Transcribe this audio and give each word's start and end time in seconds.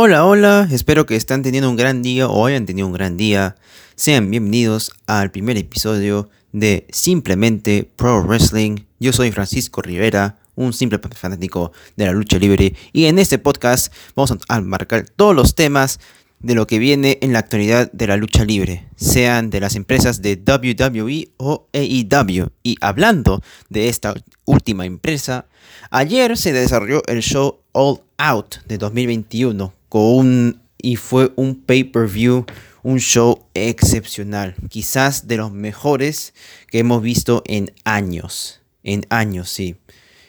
Hola, 0.00 0.26
hola, 0.26 0.68
espero 0.70 1.06
que 1.06 1.16
estén 1.16 1.42
teniendo 1.42 1.68
un 1.68 1.74
gran 1.74 2.02
día 2.02 2.28
o 2.28 2.46
hayan 2.46 2.66
tenido 2.66 2.86
un 2.86 2.92
gran 2.92 3.16
día. 3.16 3.56
Sean 3.96 4.30
bienvenidos 4.30 4.92
al 5.08 5.32
primer 5.32 5.56
episodio 5.56 6.30
de 6.52 6.86
Simplemente 6.92 7.90
Pro 7.96 8.22
Wrestling. 8.22 8.76
Yo 9.00 9.12
soy 9.12 9.32
Francisco 9.32 9.82
Rivera, 9.82 10.38
un 10.54 10.72
simple 10.72 11.00
fanático 11.00 11.72
de 11.96 12.06
la 12.06 12.12
lucha 12.12 12.38
libre 12.38 12.76
y 12.92 13.06
en 13.06 13.18
este 13.18 13.40
podcast 13.40 13.92
vamos 14.14 14.38
a 14.46 14.60
marcar 14.60 15.08
todos 15.08 15.34
los 15.34 15.56
temas 15.56 15.98
de 16.38 16.54
lo 16.54 16.68
que 16.68 16.78
viene 16.78 17.18
en 17.20 17.32
la 17.32 17.40
actualidad 17.40 17.90
de 17.90 18.06
la 18.06 18.16
lucha 18.16 18.44
libre, 18.44 18.86
sean 18.94 19.50
de 19.50 19.58
las 19.58 19.74
empresas 19.74 20.22
de 20.22 20.36
WWE 20.36 21.32
o 21.38 21.66
AEW. 21.72 22.52
Y 22.62 22.76
hablando 22.80 23.42
de 23.68 23.88
esta 23.88 24.14
última 24.44 24.86
empresa, 24.86 25.46
ayer 25.90 26.36
se 26.36 26.52
desarrolló 26.52 27.02
el 27.08 27.20
show 27.20 27.62
All 27.72 28.02
Out 28.18 28.56
de 28.66 28.78
2021 28.78 29.72
con 29.88 30.02
un, 30.02 30.60
y 30.76 30.96
fue 30.96 31.32
un 31.36 31.54
pay-per-view, 31.54 32.44
un 32.82 32.98
show 32.98 33.46
excepcional, 33.54 34.54
quizás 34.68 35.26
de 35.26 35.38
los 35.38 35.52
mejores 35.52 36.34
que 36.68 36.80
hemos 36.80 37.02
visto 37.02 37.42
en 37.46 37.72
años, 37.84 38.60
en 38.82 39.06
años, 39.08 39.48
sí. 39.48 39.76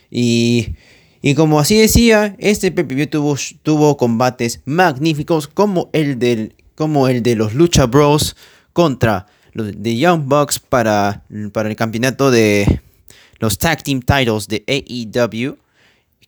Y 0.09 0.75
y 1.21 1.35
como 1.35 1.59
así 1.59 1.77
decía, 1.77 2.35
este 2.39 2.71
PPV 2.71 3.07
tuvo, 3.07 3.35
tuvo 3.61 3.97
combates 3.97 4.61
magníficos 4.65 5.47
como 5.47 5.89
el, 5.91 6.17
del, 6.17 6.55
como 6.75 7.09
el 7.09 7.23
de 7.23 7.35
los 7.35 7.53
Lucha 7.53 7.87
Bros 7.87 8.37
contra 8.71 9.27
los 9.51 9.71
de 9.81 9.97
Young 9.97 10.23
Bucks 10.25 10.59
para, 10.59 11.25
para 11.51 11.69
el 11.69 11.75
campeonato 11.75 12.31
de 12.31 12.81
los 13.39 13.57
Tag 13.57 13.83
Team 13.83 14.01
Titles 14.01 14.47
de 14.47 14.63
AEW, 14.65 15.57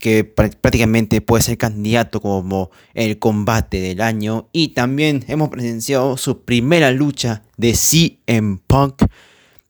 que 0.02 0.24
prácticamente 0.26 1.22
puede 1.22 1.44
ser 1.44 1.58
candidato 1.58 2.22
como 2.22 2.72
el 2.96 3.20
combate 3.20 3.80
del 3.80 4.02
año. 4.02 4.50
Y 4.52 4.70
también 4.70 5.24
hemos 5.28 5.50
presenciado 5.50 6.18
su 6.18 6.42
primera 6.42 6.92
lucha 6.92 7.44
de 7.56 7.74
CM 7.76 8.60
Punk 8.66 9.04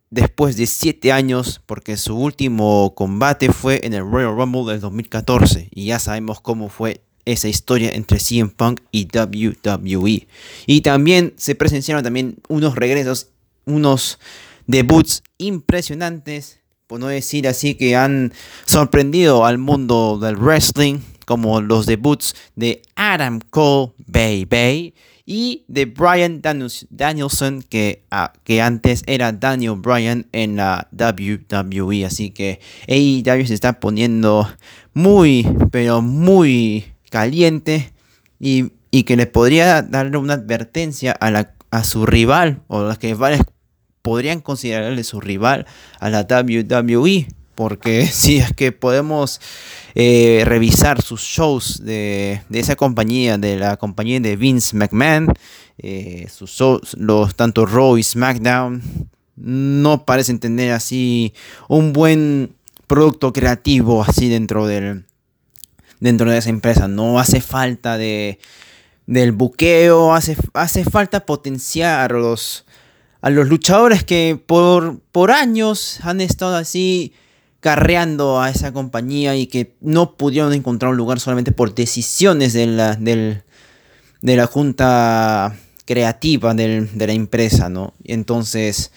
después 0.10 0.56
de 0.56 0.68
7 0.68 1.12
años, 1.12 1.62
porque 1.66 1.98
su 1.98 2.18
último 2.18 2.94
combate 2.96 3.52
fue 3.52 3.82
en 3.84 3.94
el 3.94 4.10
Royal 4.10 4.36
Rumble 4.36 4.72
del 4.72 4.82
2014, 4.82 5.68
y 5.70 5.86
ya 5.86 6.00
sabemos 6.00 6.40
cómo 6.42 6.70
fue 6.70 7.02
esa 7.26 7.50
historia 7.50 7.92
entre 7.94 8.20
CM 8.20 8.50
Punk 8.50 8.82
y 8.92 9.08
WWE. 9.14 10.28
Y 10.66 10.82
también 10.82 11.34
se 11.36 11.56
presenciaron 11.56 12.04
también 12.04 12.38
unos 12.48 12.76
regresos, 12.76 13.28
unos 13.66 14.18
debuts 14.66 15.24
impresionantes, 15.38 16.61
por 16.92 17.00
no 17.00 17.08
decir 17.08 17.48
así, 17.48 17.76
que 17.76 17.96
han 17.96 18.34
sorprendido 18.66 19.46
al 19.46 19.58
mundo 19.58 20.20
del 20.22 20.36
wrestling, 20.36 21.00
como 21.26 21.62
los 21.62 21.86
debuts 21.86 22.36
de 22.58 22.82
Adam 22.98 23.40
Cole, 23.50 23.94
Baby, 24.08 24.94
y 25.26 25.64
de 25.70 25.86
Brian 25.86 26.42
Danielson, 26.42 27.64
que, 27.64 28.04
ah, 28.12 28.34
que 28.44 28.62
antes 28.62 29.04
era 29.06 29.32
Daniel 29.32 29.76
Bryan 29.78 30.28
en 30.34 30.58
la 30.58 30.90
WWE. 30.92 32.04
Así 32.04 32.32
que 32.32 32.60
AEW 32.90 33.48
se 33.48 33.54
está 33.54 33.80
poniendo 33.80 34.52
muy, 34.94 35.48
pero 35.72 36.02
muy 36.02 36.88
caliente 37.10 37.94
y, 38.38 38.70
que 39.04 39.16
le 39.16 39.28
podría 39.28 39.82
darle 39.82 40.18
una 40.18 40.34
advertencia 40.34 41.14
a, 41.14 41.32
la, 41.32 41.54
a 41.70 41.86
su 41.86 42.06
rival, 42.06 42.64
o 42.68 42.82
los 42.82 42.98
que 42.98 43.16
podrían 44.02 44.42
considerarle 44.42 45.04
su 45.04 45.22
rival 45.22 45.66
a 46.00 46.10
la 46.10 46.22
WWE 46.22 47.28
porque 47.56 48.06
si 48.12 48.38
es 48.38 48.54
que 48.54 48.72
podemos 48.72 49.40
eh, 49.96 50.44
revisar 50.46 51.02
sus 51.02 51.22
shows 51.22 51.84
de, 51.84 52.42
esa 52.52 52.76
compañía, 52.76 53.38
de 53.38 53.58
la 53.58 53.78
compañía 53.78 54.20
de 54.20 54.36
Vince 54.36 54.76
McMahon, 54.76 55.32
eh, 55.78 56.28
sus 56.34 56.58
los 56.98 57.36
tanto 57.36 57.66
Raw 57.66 57.98
y 57.98 58.04
SmackDown, 58.04 58.82
no 59.36 60.06
parecen 60.06 60.40
tener 60.40 60.72
así 60.72 61.34
un 61.68 61.94
buen 61.94 62.56
producto 62.88 63.32
creativo 63.34 64.04
así 64.04 64.28
dentro 64.30 64.68
del 64.68 65.06
dentro 66.00 66.30
de 66.32 66.38
esa 66.38 66.50
empresa. 66.50 66.88
No 66.88 67.20
hace 67.20 67.42
falta 67.42 67.98
de 67.98 68.40
del 69.08 69.32
buqueo, 69.32 70.14
hace, 70.14 70.38
hace 70.54 70.84
falta 70.84 71.26
potenciar 71.26 72.12
los, 72.12 72.66
a 73.22 73.30
los 73.30 73.48
luchadores 73.48 74.04
que 74.04 74.42
por, 74.46 75.00
por 75.12 75.32
años 75.32 76.00
han 76.04 76.22
estado 76.22 76.56
así 76.56 77.14
carreando 77.60 78.42
a 78.42 78.50
esa 78.50 78.74
compañía 78.74 79.36
y 79.36 79.46
que 79.46 79.76
no 79.82 80.18
pudieron 80.18 80.52
encontrar 80.54 80.92
un 80.92 80.98
lugar 80.98 81.20
solamente 81.20 81.52
por 81.52 81.76
decisiones 81.76 82.54
de 82.54 82.66
la, 82.66 82.96
de 82.96 83.44
la 84.36 84.48
junta 84.48 85.56
creativa 85.86 86.54
de 86.56 86.90
la 86.96 87.14
empresa, 87.14 87.70
¿no? 87.70 87.94
Entonces, 88.04 88.92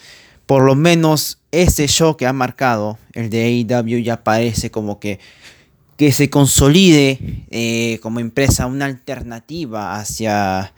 por 0.45 0.63
lo 0.63 0.75
menos 0.75 1.39
ese 1.51 1.87
show 1.87 2.17
que 2.17 2.25
ha 2.25 2.33
marcado, 2.33 2.97
el 3.13 3.29
de 3.29 3.65
AEW, 3.69 3.99
ya 3.99 4.23
parece 4.23 4.71
como 4.71 4.99
que, 4.99 5.19
que 5.97 6.11
se 6.11 6.29
consolide 6.29 7.45
eh, 7.51 7.99
como 8.01 8.19
empresa 8.19 8.65
una 8.65 8.85
alternativa 8.85 9.95
hacia, 9.95 10.73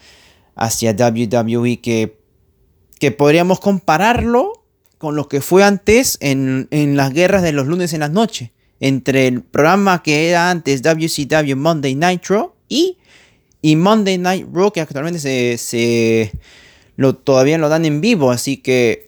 hacia 0.56 0.92
WWE 0.92 1.80
que, 1.80 2.17
que 3.00 3.12
podríamos 3.12 3.60
compararlo 3.60 4.64
con 4.98 5.16
lo 5.16 5.28
que 5.28 5.42
fue 5.42 5.64
antes 5.64 6.18
en, 6.22 6.68
las 6.96 7.14
guerras 7.14 7.44
de 7.44 7.52
los 7.52 7.68
lunes 7.68 7.94
en 7.94 8.02
las 8.02 8.12
noches. 8.12 8.52
Entre 8.80 9.28
el 9.28 9.42
programa 9.42 10.04
que 10.04 10.30
era 10.30 10.50
antes 10.52 10.82
WCW 10.82 11.56
Monday 11.56 11.96
Nitro 11.96 12.56
y, 12.68 12.98
y 13.62 13.76
Monday 13.76 14.18
Night 14.18 14.48
Raw, 14.52 14.72
que 14.72 14.82
actualmente 14.82 15.20
se, 15.58 16.32
lo, 16.96 17.16
todavía 17.16 17.58
lo 17.58 17.70
dan 17.70 17.86
en 17.86 18.02
vivo. 18.02 18.32
Así 18.32 18.58
que 18.58 19.08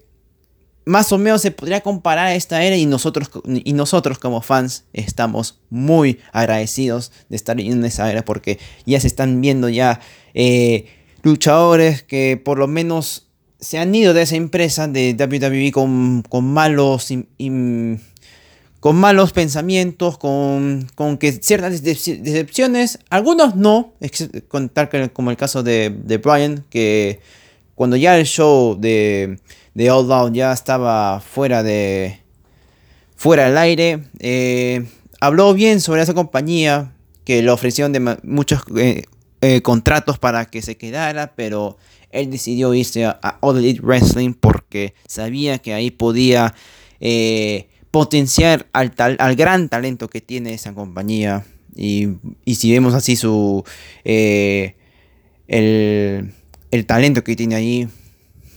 más 0.86 1.12
o 1.12 1.20
menos 1.20 1.42
se 1.42 1.52
podría 1.52 1.82
comparar 1.82 2.28
a 2.28 2.36
esta 2.36 2.64
era 2.64 2.76
y 2.76 2.88
nosotros, 2.88 3.30
y 3.46 3.74
nosotros 3.74 4.18
como 4.18 4.42
fans 4.42 4.86
estamos 4.92 5.60
muy 5.70 6.20
agradecidos 6.32 7.12
de 7.30 7.36
estar 7.36 7.60
en 7.60 7.86
esa 7.86 8.12
era 8.12 8.26
porque 8.26 8.58
ya 8.88 9.00
se 9.00 9.06
están 9.06 9.40
viendo 9.40 9.70
ya 9.70 10.02
eh, 10.34 10.88
luchadores 11.22 12.02
que 12.02 12.42
por 12.44 12.58
lo 12.58 12.68
menos 12.68 13.29
se 13.60 13.78
han 13.78 13.94
ido 13.94 14.14
de 14.14 14.22
esa 14.22 14.36
empresa 14.36 14.88
de 14.88 15.16
WWE 15.20 15.72
con, 15.72 16.24
con 16.28 16.46
malos 16.46 17.10
con 18.80 18.96
malos 18.96 19.34
pensamientos, 19.34 20.18
con, 20.18 20.88
con 20.96 21.18
que 21.18 21.34
ciertas 21.34 21.84
decepciones, 21.84 23.00
algunos 23.10 23.56
no, 23.56 23.94
contar 24.48 25.12
como 25.12 25.32
el 25.32 25.38
caso 25.38 25.64
de, 25.64 25.90
de 25.90 26.18
Brian, 26.18 26.64
que 26.70 27.20
cuando 27.76 27.98
ya 27.98 28.18
el 28.18 28.26
show 28.26 28.78
de, 28.80 29.40
de 29.74 29.92
All 29.92 30.10
Out 30.12 30.34
ya 30.34 30.54
estaba 30.54 31.20
fuera 31.20 31.62
de 31.62 32.20
fuera 33.18 33.46
del 33.46 33.58
aire, 33.58 34.04
eh, 34.20 34.86
habló 35.20 35.54
bien 35.54 35.82
sobre 35.82 36.02
esa 36.02 36.14
compañía, 36.14 36.94
que 37.26 37.44
le 37.44 37.52
ofrecieron 37.52 37.92
de 37.92 38.18
muchos 38.24 38.64
eh, 38.78 39.04
eh, 39.42 39.62
contratos 39.62 40.20
para 40.20 40.46
que 40.46 40.62
se 40.62 40.78
quedara, 40.78 41.36
pero 41.36 41.78
él 42.12 42.32
decidió 42.32 42.74
irse 42.74 43.06
a, 43.06 43.38
All 43.42 43.58
Elite 43.58 43.82
Wrestling 43.82 44.34
porque 44.34 44.94
sabía 45.08 45.60
que 45.60 45.74
ahí 45.74 45.92
podía 45.92 46.54
eh, 47.00 47.68
potenciar 47.92 48.68
al, 48.74 48.94
al 48.98 49.36
gran 49.36 49.70
talento 49.70 50.10
que 50.10 50.22
tiene 50.22 50.54
esa 50.54 50.74
compañía. 50.74 51.46
Y, 51.76 52.10
si 52.56 52.72
vemos 52.72 52.94
así 52.94 53.16
su 53.16 53.64
eh, 54.04 54.76
el, 55.48 56.86
talento 56.86 57.24
que 57.24 57.36
tiene 57.36 57.56
ahí, 57.56 57.88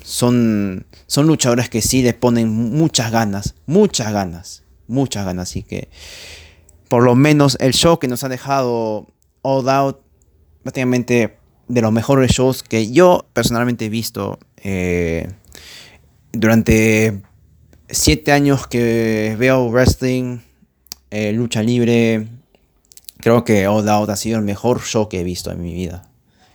son, 0.02 0.86
son 1.06 1.26
luchadores 1.26 1.68
que 1.68 1.80
sí 1.82 2.02
le 2.02 2.14
ponen 2.14 2.48
muchas 2.48 3.12
ganas, 3.12 3.54
muchas 3.66 4.12
ganas, 4.12 4.64
muchas 4.88 5.24
ganas. 5.24 5.50
Así 5.50 5.62
que 5.62 5.88
por 6.88 7.04
lo 7.04 7.14
menos 7.14 7.56
el 7.60 7.74
show 7.74 7.98
que 7.98 8.08
nos 8.08 8.24
ha 8.24 8.28
dejado 8.28 9.06
All 9.42 9.68
Out, 9.68 10.01
prácticamente 10.62 11.36
de 11.68 11.80
los 11.80 11.92
mejores 11.92 12.32
shows 12.32 12.62
que 12.62 12.90
yo 12.90 13.26
personalmente 13.32 13.86
he 13.86 13.88
visto 13.88 14.38
eh, 14.58 15.32
durante 16.32 17.22
siete 17.88 18.32
años 18.32 18.66
que 18.66 19.36
veo 19.38 19.68
wrestling, 19.70 20.38
eh, 21.10 21.32
lucha 21.32 21.62
libre. 21.62 22.28
Creo 23.18 23.44
que 23.44 23.66
All 23.66 23.88
ha 23.88 24.16
sido 24.16 24.38
el 24.38 24.44
mejor 24.44 24.82
show 24.82 25.08
que 25.08 25.20
he 25.20 25.24
visto 25.24 25.50
en 25.50 25.62
mi 25.62 25.74
vida. 25.74 26.08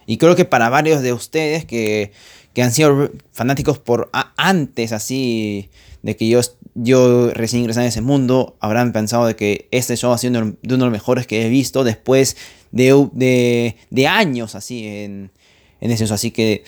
Y 0.05 0.17
creo 0.17 0.35
que 0.35 0.45
para 0.45 0.69
varios 0.69 1.01
de 1.01 1.13
ustedes 1.13 1.65
que, 1.65 2.11
han 2.57 2.71
sido 2.71 3.11
fanáticos 3.31 3.77
por 3.77 4.09
antes 4.35 4.91
así 4.91 5.69
de 6.01 6.15
que 6.15 6.27
yo, 6.27 6.41
yo 6.75 7.31
recién 7.33 7.61
ingresé 7.61 7.81
en 7.81 7.87
ese 7.87 8.01
mundo, 8.01 8.57
habrán 8.59 8.93
pensado 8.93 9.25
de 9.25 9.35
que 9.35 9.67
este 9.71 9.95
show 9.95 10.11
ha 10.13 10.17
sido 10.17 10.41
uno 10.41 10.55
de 10.61 10.77
los 10.77 10.91
mejores 10.91 11.27
que 11.27 11.45
he 11.45 11.49
visto 11.49 11.83
después 11.83 12.37
de, 12.71 13.75
de, 13.89 14.07
años 14.07 14.55
así 14.55 14.85
en, 14.85 15.31
en 15.81 15.91
eso. 15.91 16.13
Así 16.13 16.31
que 16.31 16.63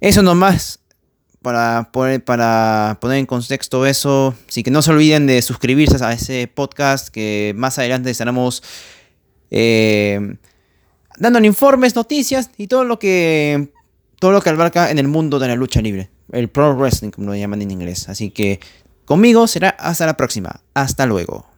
eso 0.00 0.22
nomás 0.22 0.80
para 1.44 1.90
poner, 1.92 2.24
para 2.24 2.98
poner 3.00 3.18
en 3.18 3.26
contexto 3.26 3.84
eso. 3.86 4.34
Así 4.48 4.62
que 4.62 4.70
no 4.70 4.80
se 4.80 4.90
olviden 4.90 5.26
de 5.26 5.42
suscribirse 5.42 6.02
a 6.02 6.12
ese 6.12 6.48
podcast 6.48 7.08
que 7.08 7.52
más 7.56 7.78
adelante 7.78 8.10
estaremos 8.10 8.62
eh, 9.50 10.36
dándole 11.18 11.46
informes, 11.46 11.94
noticias 11.94 12.50
y 12.56 12.66
todo 12.66 12.84
lo 12.84 12.98
que 12.98 13.72
todo 14.18 14.32
lo 14.32 14.40
que 14.40 14.50
abarca 14.50 14.90
en 14.90 14.98
el 14.98 15.06
mundo 15.06 15.38
de 15.38 15.48
la 15.48 15.54
lucha 15.54 15.82
libre, 15.82 16.08
el 16.32 16.48
pro 16.48 16.74
wrestling 16.74 17.10
como 17.10 17.28
lo 17.28 17.36
llaman 17.36 17.62
en 17.62 17.70
inglés. 17.70 18.08
Así 18.08 18.30
que 18.30 18.60
conmigo 19.04 19.46
será 19.46 19.70
hasta 19.70 20.06
la 20.06 20.16
próxima. 20.16 20.60
Hasta 20.74 21.06
luego. 21.06 21.53